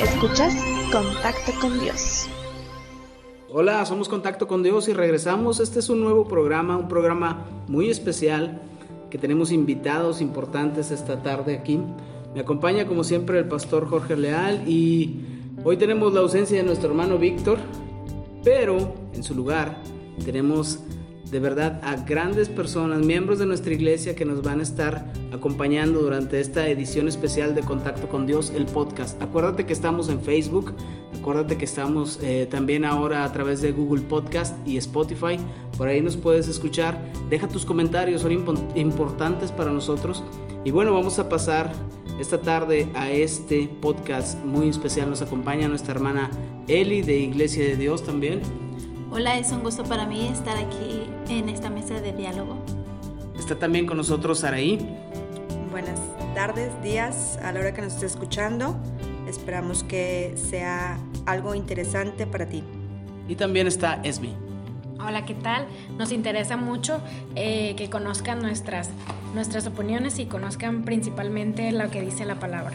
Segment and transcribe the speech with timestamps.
[0.00, 0.54] Escuchas
[0.92, 2.28] Contacto con Dios.
[3.50, 5.58] Hola, somos Contacto con Dios y regresamos.
[5.58, 8.60] Este es un nuevo programa, un programa muy especial
[9.10, 11.80] que tenemos invitados importantes esta tarde aquí.
[12.32, 15.16] Me acompaña como siempre el pastor Jorge Leal y
[15.64, 17.58] hoy tenemos la ausencia de nuestro hermano Víctor,
[18.44, 19.82] pero en su lugar
[20.24, 20.78] tenemos
[21.30, 26.00] de verdad a grandes personas, miembros de nuestra iglesia que nos van a estar acompañando
[26.00, 29.20] durante esta edición especial de Contacto con Dios, el podcast.
[29.20, 30.74] Acuérdate que estamos en Facebook,
[31.18, 35.38] acuérdate que estamos eh, también ahora a través de Google Podcast y Spotify,
[35.76, 36.98] por ahí nos puedes escuchar.
[37.28, 38.32] Deja tus comentarios, son
[38.74, 40.24] importantes para nosotros.
[40.64, 41.72] Y bueno, vamos a pasar
[42.18, 45.08] esta tarde a este podcast muy especial.
[45.08, 46.30] Nos acompaña nuestra hermana
[46.66, 48.40] Eli de Iglesia de Dios también.
[49.10, 52.56] Hola, es un gusto para mí estar aquí en esta mesa de diálogo.
[53.38, 54.78] Está también con nosotros Araí.
[55.70, 56.00] Buenas
[56.34, 58.76] tardes, días, a la hora que nos esté escuchando.
[59.28, 62.64] Esperamos que sea algo interesante para ti.
[63.28, 64.34] Y también está Esmi.
[65.00, 65.66] Hola, ¿qué tal?
[65.96, 67.00] Nos interesa mucho
[67.36, 68.90] eh, que conozcan nuestras,
[69.34, 72.74] nuestras opiniones y conozcan principalmente lo que dice la palabra.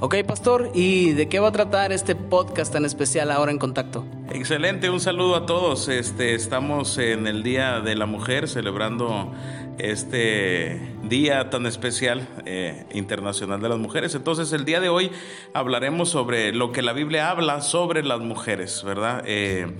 [0.00, 4.04] Ok, pastor, ¿y de qué va a tratar este podcast tan especial ahora en contacto?
[4.28, 5.88] Excelente, un saludo a todos.
[5.88, 9.32] Este, estamos en el Día de la Mujer celebrando
[9.78, 14.14] este día tan especial eh, internacional de las mujeres.
[14.16, 15.12] Entonces, el día de hoy
[15.54, 19.22] hablaremos sobre lo que la Biblia habla sobre las mujeres, ¿verdad?
[19.26, 19.76] Eh,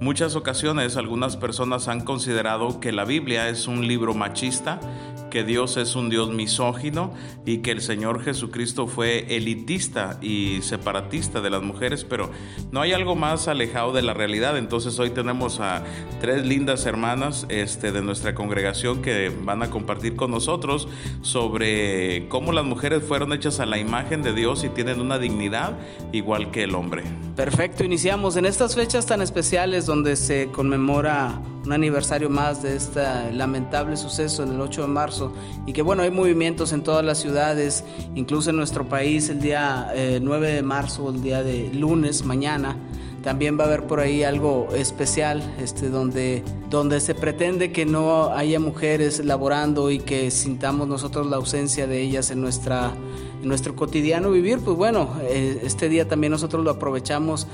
[0.00, 4.80] muchas ocasiones algunas personas han considerado que la Biblia es un libro machista
[5.34, 7.12] que Dios es un Dios misógino
[7.44, 12.30] y que el Señor Jesucristo fue elitista y separatista de las mujeres, pero
[12.70, 14.56] no hay algo más alejado de la realidad.
[14.56, 15.82] Entonces hoy tenemos a
[16.20, 20.86] tres lindas hermanas este, de nuestra congregación que van a compartir con nosotros
[21.22, 25.76] sobre cómo las mujeres fueron hechas a la imagen de Dios y tienen una dignidad
[26.12, 27.02] igual que el hombre.
[27.34, 33.32] Perfecto, iniciamos en estas fechas tan especiales donde se conmemora un aniversario más de este
[33.32, 35.32] lamentable suceso en el 8 de marzo
[35.66, 39.92] y que bueno, hay movimientos en todas las ciudades, incluso en nuestro país el día
[40.20, 42.76] 9 eh, de marzo, el día de lunes, mañana.
[43.22, 48.28] También va a haber por ahí algo especial, este, donde, donde se pretende que no
[48.34, 52.92] haya mujeres laborando y que sintamos nosotros la ausencia de ellas en, nuestra,
[53.42, 54.58] nuestro cotidiano vivir.
[54.58, 57.46] Pues bueno, eh, este día también nosotros lo aprovechamos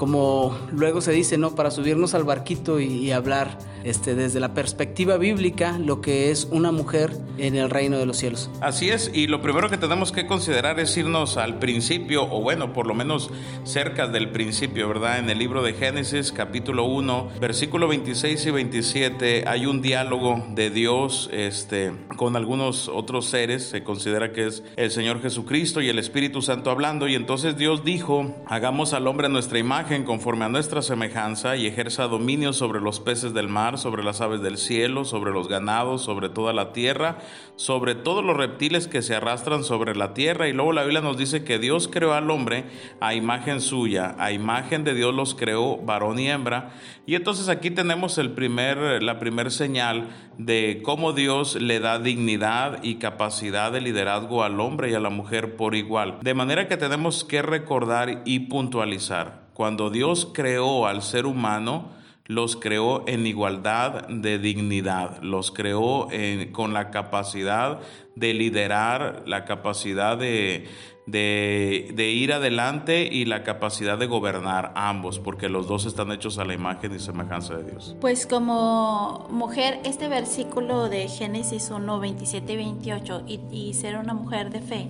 [0.00, 1.54] como luego se dice, ¿no?
[1.54, 6.72] Para subirnos al barquito y, hablar este, desde la perspectiva bíblica lo que es una
[6.72, 8.50] mujer en el reino de los cielos.
[8.60, 12.72] Así es, y lo primero que tenemos que considerar es irnos al principio, o bueno,
[12.72, 13.30] por lo menos
[13.64, 15.18] cerca del principio, ¿verdad?
[15.18, 20.70] En el libro de Génesis, capítulo 1, versículo 26 y 27, hay un diálogo de
[20.70, 25.98] Dios este, con algunos otros seres, se considera que es el Señor Jesucristo y el
[25.98, 30.82] Espíritu Santo hablando, y entonces Dios dijo, hagamos al hombre nuestra imagen, conforme a nuestra
[30.82, 35.32] semejanza y ejerza dominio sobre los peces del mar, sobre las aves del cielo, sobre
[35.32, 37.18] los ganados, sobre toda la tierra,
[37.56, 40.48] sobre todos los reptiles que se arrastran sobre la tierra.
[40.48, 42.64] Y luego la Biblia nos dice que Dios creó al hombre
[43.00, 46.70] a imagen suya, a imagen de Dios los creó varón y hembra.
[47.06, 52.82] Y entonces aquí tenemos el primer, la primer señal de cómo Dios le da dignidad
[52.82, 56.18] y capacidad de liderazgo al hombre y a la mujer por igual.
[56.22, 61.90] De manera que tenemos que recordar y puntualizar cuando Dios creó al ser humano,
[62.30, 66.06] los creó en igualdad de dignidad, los creó
[66.52, 67.80] con la capacidad
[68.16, 70.66] de liderar, la capacidad de,
[71.10, 76.44] de, ir adelante y la capacidad de gobernar ambos, porque los dos están hechos a
[76.44, 77.96] la imagen y semejanza de Dios.
[78.00, 84.50] Pues como mujer, este versículo de Génesis 1, 27 y 28, y, ser una mujer
[84.50, 84.88] de fe,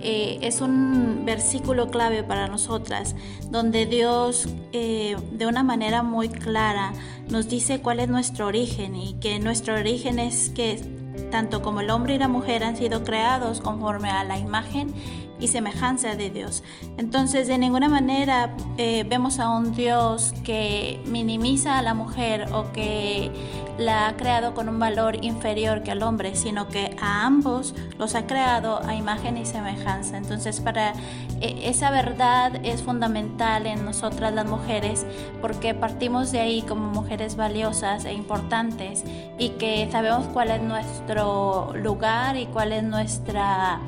[0.00, 3.16] eh, es un versículo clave para nosotras,
[3.50, 6.92] donde Dios eh, de una manera muy clara
[7.28, 10.97] nos dice cuál es nuestro origen y que nuestro origen es que
[11.30, 14.92] tanto como el hombre y la mujer han sido creados conforme a la imagen
[15.40, 16.62] y semejanza de Dios.
[16.96, 22.72] Entonces, de ninguna manera eh, vemos a un Dios que minimiza a la mujer o
[22.72, 23.30] que
[23.78, 28.16] la ha creado con un valor inferior que al hombre, sino que a ambos los
[28.16, 30.16] ha creado a imagen y semejanza.
[30.16, 30.92] Entonces, para
[31.40, 35.06] eh, esa verdad es fundamental en nosotras las mujeres
[35.40, 39.04] porque partimos de ahí como mujeres valiosas e importantes
[39.38, 43.80] y que sabemos cuál es nuestro lugar y cuál es nuestra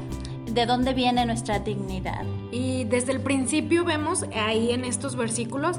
[0.54, 2.24] de dónde viene nuestra dignidad.
[2.52, 5.78] Y desde el principio vemos ahí en estos versículos,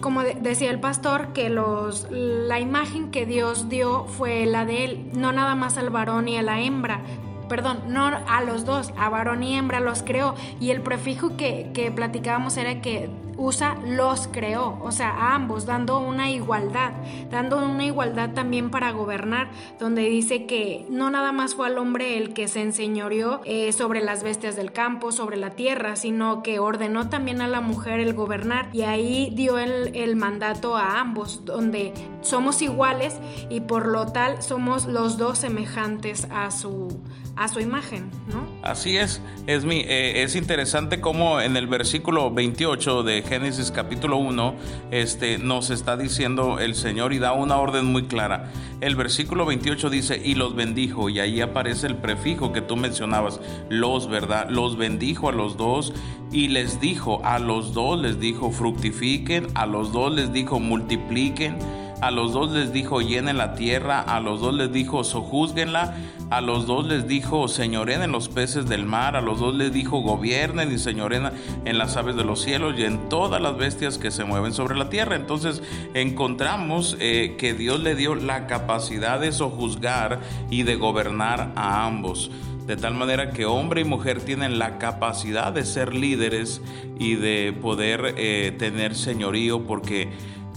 [0.00, 5.10] como decía el pastor, que los, la imagen que Dios dio fue la de él,
[5.12, 7.02] no nada más al varón y a la hembra,
[7.48, 10.34] perdón, no a los dos, a varón y hembra los creó.
[10.60, 15.66] Y el prefijo que, que platicábamos era que usa los creó, o sea, a ambos,
[15.66, 16.92] dando una igualdad,
[17.30, 22.18] dando una igualdad también para gobernar, donde dice que no nada más fue al hombre
[22.18, 26.58] el que se enseñoreó eh, sobre las bestias del campo, sobre la tierra, sino que
[26.58, 28.68] ordenó también a la mujer el gobernar.
[28.72, 33.18] Y ahí dio el, mandato a ambos, donde somos iguales
[33.48, 37.00] y por lo tal somos los dos semejantes a su
[37.34, 38.46] a su imagen, ¿no?
[38.62, 44.16] Así es, es, mi, eh, es interesante como en el versículo 28 de Génesis capítulo
[44.18, 44.54] 1
[44.90, 48.50] este, nos está diciendo el Señor y da una orden muy clara.
[48.80, 53.40] El versículo 28 dice, y los bendijo, y ahí aparece el prefijo que tú mencionabas,
[53.68, 54.48] los, ¿verdad?
[54.50, 55.92] Los bendijo a los dos
[56.32, 61.56] y les dijo, a los dos les dijo, fructifiquen, a los dos les dijo, multipliquen
[62.02, 65.94] a los dos les dijo llenen la tierra, a los dos les dijo sojúzguenla,
[66.30, 69.72] a los dos les dijo señoren en los peces del mar, a los dos les
[69.72, 71.30] dijo gobiernen y señoren
[71.64, 74.74] en las aves de los cielos y en todas las bestias que se mueven sobre
[74.76, 75.14] la tierra.
[75.14, 75.62] Entonces
[75.94, 80.18] encontramos eh, que Dios le dio la capacidad de sojuzgar
[80.50, 82.32] y de gobernar a ambos.
[82.66, 86.62] De tal manera que hombre y mujer tienen la capacidad de ser líderes
[86.98, 90.10] y de poder eh, tener señorío porque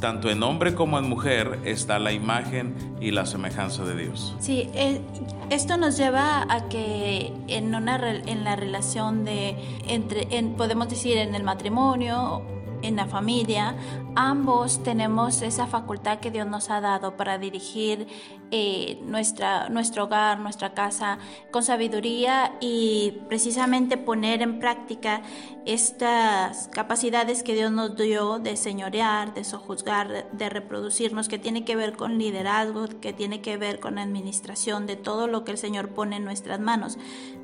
[0.06, 4.36] tanto en hombre como en mujer está la imagen y la semejanza de Dios.
[4.40, 5.02] Sí, eh,
[5.50, 9.56] esto nos lleva a que en, una, en la relación de,
[9.88, 12.44] entre, podemos decir, en el matrimonio
[12.84, 13.76] en la familia,
[14.16, 18.08] ambos tenemos esa facultad que Dios nos ha dado para dirigir
[18.52, 21.18] eh, nuestra, nuestro hogar, nuestra casa
[21.52, 25.22] con sabiduría y precisamente poner en práctica
[25.66, 31.76] estas capacidades que Dios nos dio de señorear, de sojuzgar, de reproducirnos, que tiene que
[31.76, 35.90] ver con liderazgo, que tiene que ver con administración de todo lo que el Señor
[35.90, 36.98] pone en nuestras manos.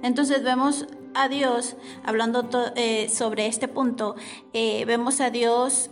[0.03, 4.15] Entonces vemos a Dios, hablando eh, sobre este punto,
[4.53, 5.89] eh, vemos a Dios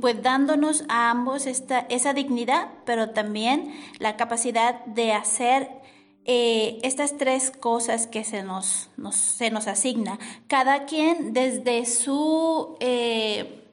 [0.00, 5.68] pues dándonos a ambos esta, esa dignidad, pero también la capacidad de hacer
[6.24, 10.18] eh, estas tres cosas que se nos, se nos asigna.
[10.46, 12.76] Cada quien desde su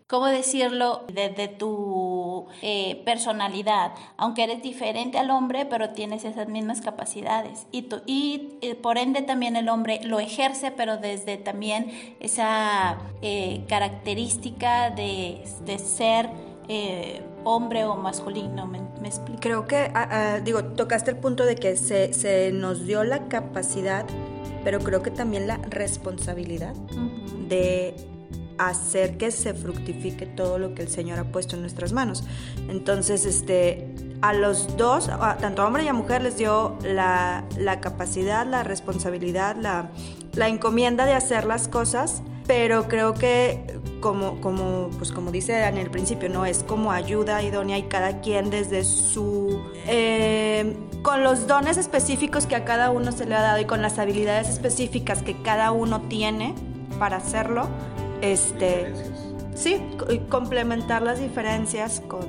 [0.07, 1.04] ¿cómo decirlo?
[1.13, 7.68] Desde tu eh, personalidad, aunque eres diferente al hombre, pero tienes esas mismas capacidades.
[7.71, 13.65] Y, y eh, por ende también el hombre lo ejerce, pero desde también esa eh,
[13.68, 15.44] característica de,
[15.77, 16.30] ser
[17.44, 18.65] hombre o masculino.
[18.65, 19.39] ¿Me, explico?
[19.39, 23.27] Creo que, ah, ah, digo, tocaste el punto de que se, se, nos dio la
[23.30, 24.06] capacidad,
[24.63, 26.74] pero creo que también la responsabilidad
[27.48, 27.95] de
[28.57, 32.24] hacer que se fructifique todo lo que el Señor ha puesto en nuestras manos.
[32.69, 35.09] Entonces, este, a los dos,
[35.39, 37.44] tanto a hombre y a mujer, les dio la,
[37.81, 39.89] capacidad, la responsabilidad, la,
[40.33, 45.77] la, encomienda de hacer las cosas, pero creo que, como, como, pues como dice en
[45.77, 49.62] el principio, no es como ayuda idónea y cada quien desde su...
[49.86, 53.81] Eh, con los dones específicos que a cada uno se le ha dado y con
[53.81, 56.56] las habilidades específicas que cada uno tiene
[57.00, 57.68] para hacerlo,
[58.22, 58.94] este,
[59.56, 59.81] sí,
[60.30, 62.25] complementar las diferencias con,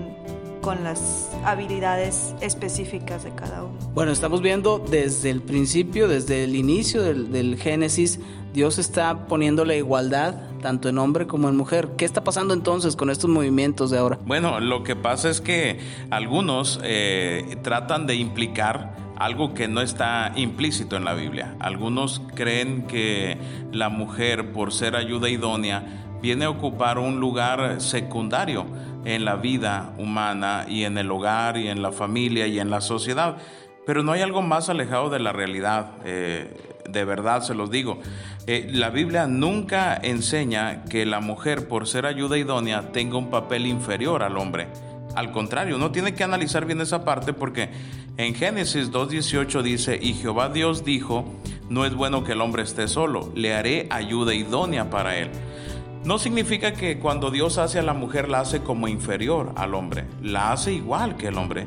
[0.60, 3.78] con las habilidades específicas de cada uno.
[3.94, 8.20] Bueno, estamos viendo desde el principio, desde el inicio del, del, Génesis,
[8.52, 11.90] Dios está poniendo la igualdad tanto en hombre como en mujer.
[11.96, 14.18] ¿Qué está pasando entonces con estos movimientos de ahora?
[14.24, 15.78] Bueno, lo que pasa es que
[16.10, 21.56] algunos eh, tratan de implicar algo que no está implícito en la Biblia.
[21.58, 23.36] Algunos creen que
[23.72, 25.82] la mujer, por ser ayuda idónea,
[26.22, 28.66] viene a ocupar un lugar secundario
[29.04, 32.80] en la vida humana y en el hogar y en la familia y en la
[32.80, 33.36] sociedad.
[33.84, 36.54] Pero no hay algo más alejado de la realidad, eh,
[36.88, 37.98] de verdad se los digo.
[38.46, 43.66] Eh, la Biblia nunca enseña que la mujer, por ser ayuda idónea, tenga un papel
[43.66, 44.68] inferior al hombre.
[45.14, 47.70] Al contrario, uno tiene que analizar bien esa parte porque
[48.16, 51.24] en Génesis 2.18 dice, y Jehová Dios dijo,
[51.68, 55.30] no es bueno que el hombre esté solo, le haré ayuda idónea para él.
[56.04, 60.04] No significa que cuando Dios hace a la mujer la hace como inferior al hombre,
[60.22, 61.66] la hace igual que el hombre,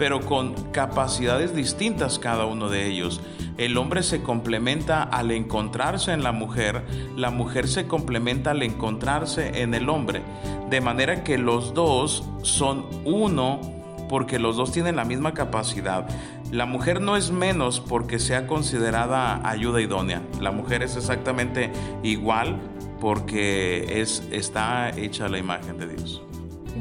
[0.00, 3.20] pero con capacidades distintas cada uno de ellos.
[3.58, 6.86] El hombre se complementa al encontrarse en la mujer,
[7.18, 10.22] la mujer se complementa al encontrarse en el hombre,
[10.70, 13.60] de manera que los dos son uno
[14.08, 16.08] porque los dos tienen la misma capacidad.
[16.50, 20.22] La mujer no es menos porque sea considerada ayuda idónea.
[20.40, 21.70] La mujer es exactamente
[22.02, 22.58] igual
[23.02, 26.22] porque es, está hecha la imagen de Dios.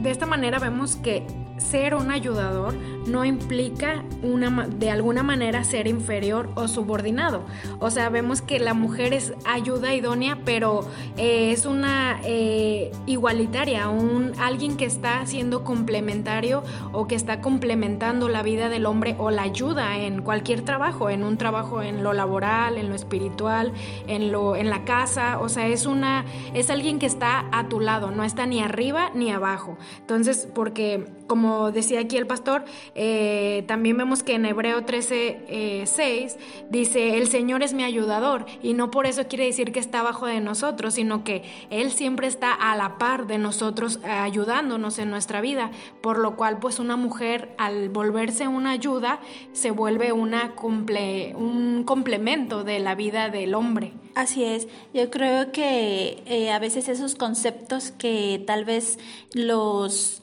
[0.02, 1.28] De esta manera vemos que
[1.60, 2.74] ser un ayudador
[3.06, 7.44] no implica una, de alguna manera ser inferior o subordinado.
[7.80, 10.88] O sea, vemos que la mujer es ayuda idónea, pero
[11.18, 18.30] eh, es una eh, igualitaria, un, alguien que está siendo complementario o que está complementando
[18.30, 22.14] la vida del hombre o la ayuda en cualquier trabajo, en un trabajo en lo
[22.14, 23.74] laboral, en lo espiritual,
[24.08, 25.40] en, lo, en la casa.
[25.40, 29.12] O sea, es, una, es alguien que está a tu lado, no está ni arriba
[29.14, 29.78] ni abajo.
[30.00, 32.64] Entonces, porque como decía aquí el pastor,
[32.96, 36.38] eh, también vemos que en Hebreo 13, 6 eh,
[36.70, 40.26] dice, el Señor es mi ayudador, y no por eso quiere decir que está abajo
[40.26, 45.10] de nosotros, sino que Él siempre está a la par de nosotros, eh, ayudándonos en
[45.10, 49.20] nuestra vida, por lo cual pues una mujer al volverse una ayuda,
[49.54, 50.54] se vuelve una
[51.36, 53.94] un complemento de la vida del hombre.
[54.16, 59.00] Así es, yo creo que a veces esos conceptos que tal vez
[59.34, 60.22] los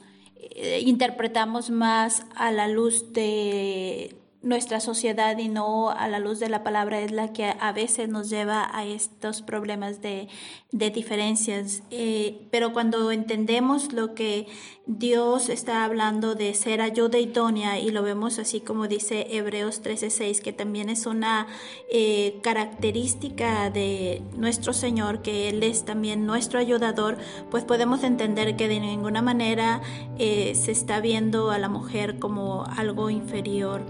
[0.81, 4.15] interpretamos más a la luz de
[4.47, 8.07] nuestra sociedad y no a la luz de la palabra es la que a veces
[8.07, 10.27] nos lleva a estos problemas de,
[10.71, 11.83] diferencias.
[11.91, 14.47] Eh, pero cuando entendemos lo que
[14.85, 20.41] Dios está hablando de ser ayuda idónea y lo vemos así como dice Hebreos 13:6,
[20.41, 21.47] que también es una
[21.91, 27.17] eh, característica de nuestro Señor, que Él es también nuestro ayudador,
[27.51, 29.81] pues podemos entender que de ninguna manera
[30.19, 33.83] eh, se está viendo a la mujer como algo inferior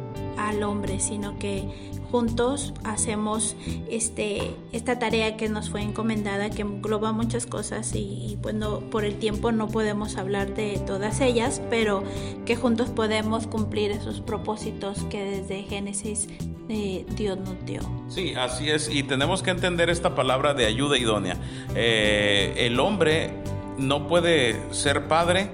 [0.50, 1.63] al hombre, sino que
[2.12, 3.56] juntos hacemos
[3.89, 8.56] este, esta tarea que nos fue encomendada, que engloba muchas cosas y, pues
[8.89, 12.04] por el tiempo no podemos hablar de todas ellas, pero
[12.46, 16.27] que juntos podemos cumplir esos propósitos que desde Génesis
[16.70, 17.82] eh, Dios nos dio.
[18.08, 21.38] Sí, así es, y tenemos que entender esta palabra de ayuda idónea.
[21.75, 23.34] Eh, el hombre
[23.77, 25.51] no puede ser padre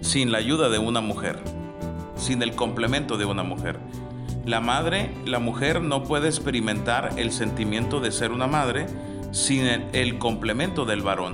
[0.00, 1.38] sin la ayuda de una mujer,
[2.16, 3.78] sin el complemento de una mujer.
[4.44, 8.86] La madre, la mujer no puede experimentar el sentimiento de ser una madre
[9.30, 11.32] sin el, complemento del varón.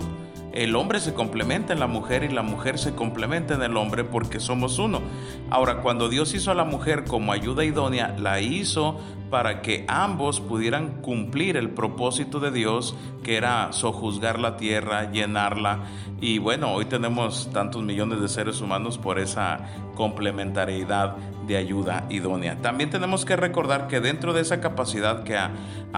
[0.52, 4.04] El hombre se complementa en la mujer y la mujer se complementa en el hombre
[4.04, 5.00] porque somos uno.
[5.48, 8.98] Ahora, cuando Dios hizo a la mujer como ayuda idónea, la hizo
[9.30, 15.84] para que ambos pudieran cumplir el propósito de Dios, que era sojuzgar la tierra, llenarla.
[16.20, 19.60] Y bueno, hoy tenemos tantos millones de seres humanos por esa
[19.94, 21.16] complementariedad
[21.46, 22.56] de ayuda idónea.
[22.56, 25.50] También tenemos que recordar que dentro de esa capacidad que a,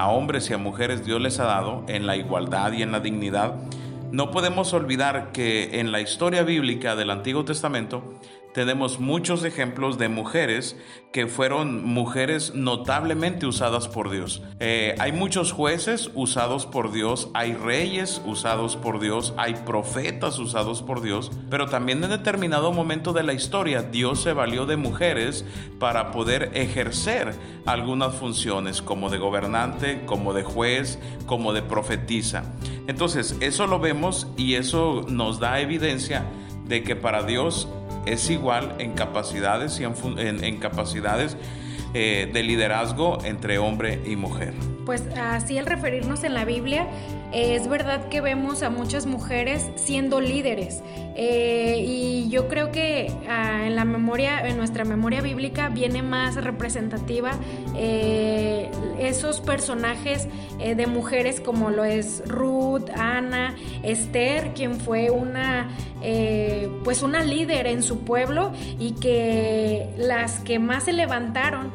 [0.09, 3.55] hombres y a mujeres Dios les ha dado en la igualdad y en la dignidad,
[4.13, 8.15] no podemos olvidar que en la historia bíblica del Antiguo Testamento
[8.53, 10.77] tenemos muchos ejemplos de mujeres
[11.13, 14.43] que fueron mujeres notablemente usadas por Dios.
[14.61, 20.83] Eh, hay muchos jueces usados por Dios, hay reyes usados por Dios, hay profetas usados
[20.83, 25.45] por Dios, pero también en determinado momento de la historia Dios se valió de mujeres
[25.79, 27.35] para poder ejercer
[27.67, 32.45] algunas funciones como de gobernante, como de juez, como de profetisa.
[32.87, 36.25] Entonces, eso lo vemos y eso nos da evidencia
[36.67, 37.69] de que para Dios
[38.07, 41.37] es igual en capacidades y en, capacidades
[41.95, 44.55] eh, de liderazgo entre hombre y mujer.
[44.85, 46.87] Pues así al referirnos en la Biblia,
[47.33, 50.83] es verdad que vemos a muchas mujeres siendo líderes.
[51.15, 56.37] Eh, y yo creo que ah, en la memoria, en nuestra memoria bíblica viene más
[56.37, 57.33] representativa
[57.77, 65.69] eh, esos personajes eh, de mujeres como lo es Ruth, Ana, Esther, quien fue una
[66.83, 71.71] pues una líder en su pueblo y que las que más se levantaron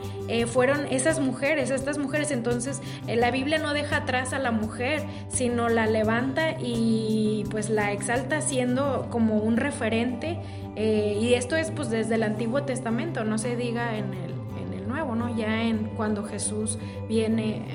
[0.48, 2.32] fueron esas mujeres, estas mujeres.
[2.32, 7.92] Entonces la Biblia no deja atrás a la mujer, sino la levanta y pues la
[7.92, 10.40] exalta siendo como un referente.
[10.76, 14.32] Eh, y esto es pues desde el Antiguo Testamento, no se diga en el,
[14.62, 15.36] en el Nuevo, ¿no?
[15.36, 17.66] Ya en cuando Jesús viene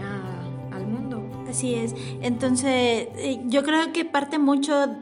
[0.73, 1.29] al mundo.
[1.49, 1.95] Así es.
[2.21, 4.97] Entonces, eh, yo creo que parte mucho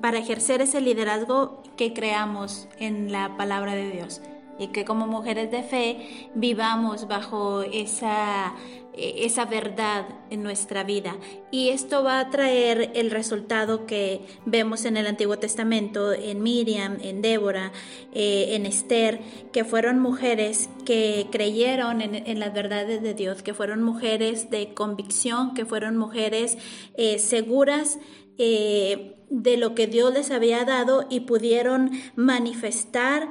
[0.00, 4.20] para ejercer ese liderazgo que creamos en la palabra de Dios
[4.60, 8.54] y que como mujeres de fe vivamos bajo esa
[8.92, 11.16] e, esa verdad en nuestra vida.
[11.50, 16.98] Y esto va a traer el resultado que vemos en el Antiguo Testamento, en Miriam,
[17.00, 17.72] en Débora,
[18.12, 19.20] eh, en Esther,
[19.52, 25.54] que fueron mujeres que creyeron en, las verdades de Dios, que fueron mujeres de convicción,
[25.54, 26.58] que fueron mujeres
[26.96, 27.98] eh, seguras.
[28.42, 33.28] Eh, de lo que Dios les había dado y pudieron manifestar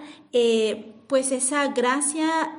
[1.10, 2.52] pues esa gracia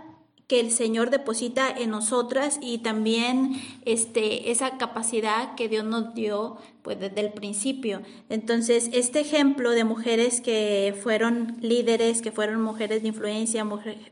[0.49, 3.53] que el Señor deposita en nosotras y también
[3.85, 8.03] este, esa capacidad que Dios nos dio pues desde el principio.
[8.29, 13.65] Entonces, este ejemplo de mujeres que fueron líderes, que fueron mujeres de influencia,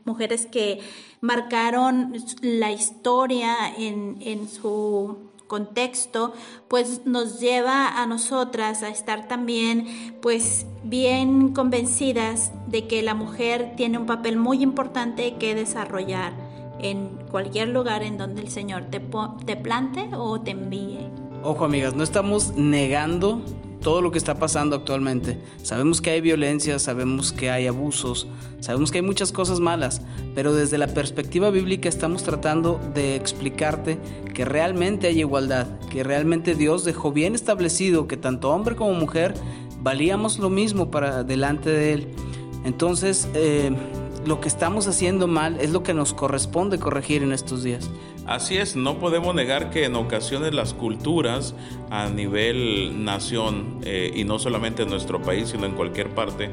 [0.05, 0.79] mujeres que
[1.19, 6.31] marcaron la historia en, en su contexto,
[6.69, 13.73] pues nos lleva a nosotras a estar también pues bien convencidas de que la mujer
[13.75, 16.31] tiene un papel muy importante que desarrollar
[16.79, 19.01] en cualquier lugar en donde el Señor te,
[19.45, 21.09] te plante o te envíe.
[21.43, 23.41] Ojo amigas, no estamos negando
[23.81, 25.37] todo lo que está pasando actualmente.
[25.63, 28.27] Sabemos que hay violencia, sabemos que hay abusos,
[28.59, 30.01] sabemos que hay muchas cosas malas,
[30.35, 33.97] pero desde la perspectiva bíblica estamos tratando de explicarte
[34.33, 39.33] que realmente hay igualdad, que realmente Dios dejó bien establecido que tanto hombre como mujer
[39.81, 42.07] valíamos lo mismo para delante de Él.
[42.65, 43.71] Entonces, eh,
[44.29, 47.89] lo que estamos haciendo mal es lo que nos corresponde corregir en estos días.
[48.27, 51.55] Así es, no podemos negar que en ocasiones las culturas
[51.89, 56.51] a nivel nación, eh, y no solamente en nuestro país, sino en cualquier parte,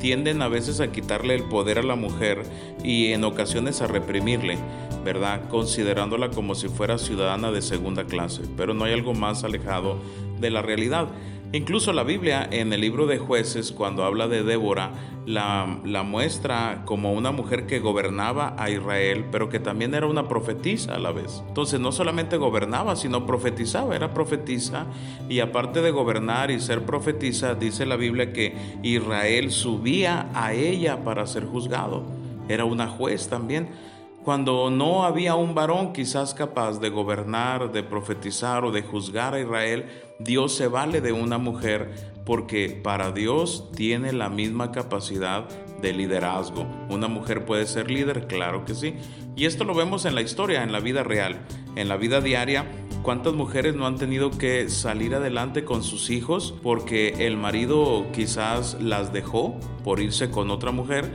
[0.00, 2.44] tienden a veces a quitarle el poder a la mujer
[2.84, 4.56] y en ocasiones a reprimirle,
[5.04, 5.48] ¿verdad?
[5.48, 9.98] Considerándola como si fuera ciudadana de segunda clase, pero no hay algo más alejado
[10.38, 11.08] de la realidad.
[11.52, 14.92] Incluso la Biblia en el libro de jueces, cuando habla de Débora,
[15.26, 20.94] la, muestra como una mujer que gobernaba a Israel, pero que también era una profetisa
[20.94, 21.42] a la vez.
[21.48, 24.86] Entonces no solamente gobernaba, sino profetizaba, era profetisa
[25.28, 31.04] y aparte de gobernar y ser profetisa, dice la Biblia que Israel subía a ella
[31.04, 32.04] para ser juzgado.
[32.48, 33.68] Era una juez también
[34.26, 39.40] cuando no había un varón quizás capaz de gobernar, de profetizar o de juzgar a
[39.40, 39.86] Israel,
[40.18, 45.48] Dios se vale de una mujer porque para Dios tiene la misma capacidad
[45.80, 46.66] de liderazgo.
[46.90, 48.26] ¿Una mujer puede ser líder?
[48.26, 48.96] Claro que sí.
[49.36, 52.66] Y esto lo vemos en la historia, en la vida real, en la vida diaria.
[53.04, 58.76] ¿Cuántas mujeres no han tenido que salir adelante con sus hijos porque el marido quizás
[58.80, 59.54] las dejó
[59.84, 61.12] por irse con otra mujer?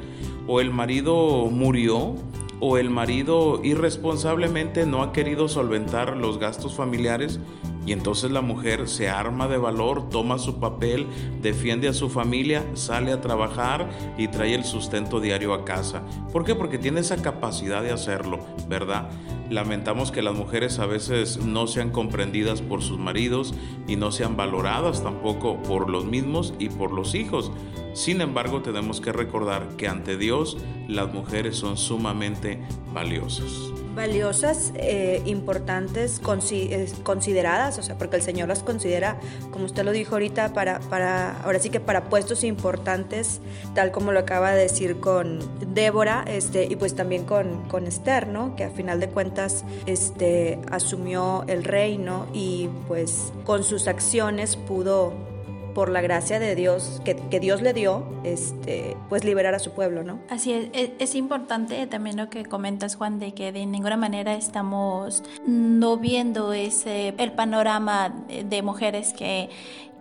[0.48, 2.16] ¿O el marido murió
[2.62, 7.40] o el marido irresponsablemente no ha querido solventar los gastos familiares
[7.86, 11.08] y entonces la mujer se arma de valor, toma su papel,
[11.42, 16.04] defiende a su familia, sale a trabajar y trae el sustento diario a casa.
[16.32, 16.54] ¿Por qué?
[16.54, 19.10] Porque tiene esa capacidad de hacerlo, ¿verdad?
[19.50, 23.54] Lamentamos que las mujeres a veces no sean comprendidas por sus maridos
[23.88, 27.52] y no sean valoradas tampoco por los mismos y por los hijos.
[27.94, 32.62] Sin embargo, tenemos que recordar que ante Dios las mujeres son sumamente
[32.94, 39.20] valiosas valiosas, eh, importantes, consideradas, o sea, porque el Señor las considera,
[39.52, 43.42] como usted lo dijo ahorita, para, para, ahora sí que para puestos importantes,
[43.76, 45.40] tal como lo acaba de decir con
[45.74, 48.56] Débora, este, y pues también con, con Esther, ¿no?
[48.56, 55.31] Que a final de cuentas, este, asumió el reino y pues con sus acciones pudo
[55.74, 60.04] por la gracia de Dios que, Dios le dio, este, pues liberar a su pueblo,
[60.04, 60.20] ¿no?
[60.30, 64.36] Así es, es, es, importante también lo que comentas, Juan, de que de ninguna manera
[64.36, 69.50] estamos no viendo ese, el panorama de mujeres que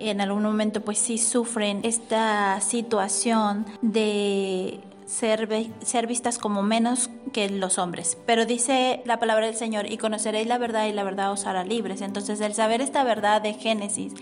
[0.00, 4.80] en algún momento pues sí sufren esta situación de
[5.10, 8.16] ser, vistas como menos que los hombres.
[8.26, 11.64] Pero dice la palabra del Señor, y conoceréis la verdad y la verdad os hará
[11.64, 12.00] libres.
[12.00, 14.14] Entonces el saber esta verdad de Génesis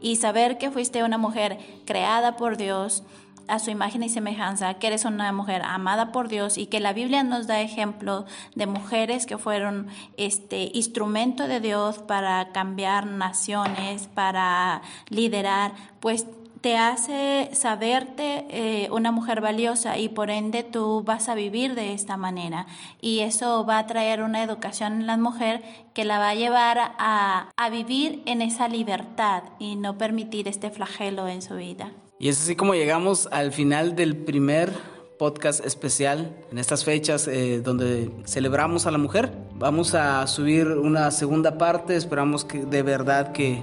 [0.00, 3.02] y saber que fuiste una mujer creada por Dios,
[3.48, 6.92] a su imagen y semejanza, que eres una mujer amada por Dios y que la
[6.92, 8.24] Biblia nos da ejemplo
[8.54, 16.26] de mujeres que fueron este instrumento de Dios para cambiar naciones, para liderar, pues
[16.60, 21.94] te hace saberte eh, una mujer valiosa y por ende tú vas a vivir de
[21.94, 22.66] esta manera.
[23.00, 25.62] Y eso va a traer una educación en la mujer
[25.94, 30.70] que la va a llevar a, a vivir en esa libertad y no permitir este
[30.70, 31.92] flagelo en su vida.
[32.18, 34.72] Y es así como llegamos al final del primer
[35.20, 39.30] podcast especial en estas fechas eh, donde celebramos a la mujer.
[39.54, 43.62] Vamos a subir una segunda parte, esperamos que de verdad que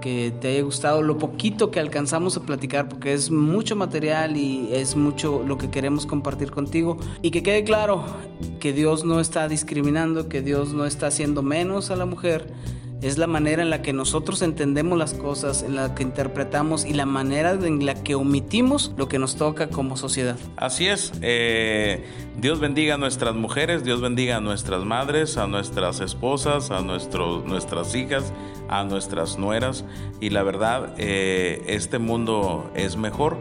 [0.00, 4.68] que te haya gustado lo poquito que alcanzamos a platicar, porque es mucho material y
[4.72, 6.96] es mucho lo que queremos compartir contigo.
[7.22, 8.04] Y que quede claro
[8.60, 12.52] que Dios no está discriminando, que Dios no está haciendo menos a la mujer,
[13.02, 16.94] es la manera en la que nosotros entendemos las cosas, en la que interpretamos y
[16.94, 20.36] la manera en la que omitimos lo que nos toca como sociedad.
[20.56, 22.04] Así es, eh,
[22.38, 27.94] Dios bendiga a nuestras mujeres, Dios bendiga a nuestras madres, a nuestras esposas, a nuestras
[27.94, 28.32] hijas,
[28.68, 29.84] a nuestras nueras
[30.20, 33.36] y la verdad, eh, este mundo es mejor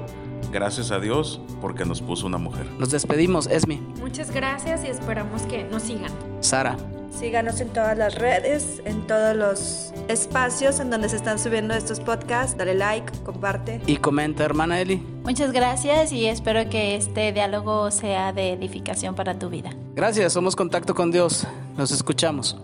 [0.55, 2.65] gracias a Dios porque nos puso una mujer.
[2.79, 3.75] Nos despedimos, Esmi.
[3.99, 6.11] Muchas gracias y esperamos que nos sigan.
[6.39, 6.77] Sara.
[7.11, 11.99] Síganos en todas las redes, en todos los espacios en donde se están subiendo estos
[11.99, 12.57] podcasts.
[12.57, 13.81] Dale like, comparte.
[13.85, 15.01] Y comenta, hermana Eli.
[15.23, 19.75] Muchas gracias y espero que este diálogo sea de edificación para tu vida.
[19.93, 21.45] Gracias, somos Contacto con Dios.
[21.77, 22.57] Nos escuchamos.